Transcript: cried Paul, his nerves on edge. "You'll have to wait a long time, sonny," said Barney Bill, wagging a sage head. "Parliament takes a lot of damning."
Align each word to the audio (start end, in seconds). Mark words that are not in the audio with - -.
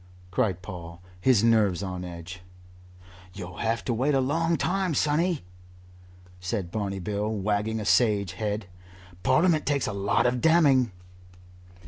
cried 0.31 0.63
Paul, 0.63 0.99
his 1.19 1.43
nerves 1.43 1.83
on 1.83 2.03
edge. 2.03 2.41
"You'll 3.35 3.57
have 3.57 3.85
to 3.85 3.93
wait 3.93 4.15
a 4.15 4.19
long 4.19 4.57
time, 4.57 4.95
sonny," 4.95 5.43
said 6.39 6.71
Barney 6.71 6.97
Bill, 6.97 7.29
wagging 7.29 7.79
a 7.79 7.85
sage 7.85 8.31
head. 8.33 8.65
"Parliament 9.21 9.67
takes 9.67 9.85
a 9.85 9.93
lot 9.93 10.25
of 10.25 10.41
damning." 10.41 10.91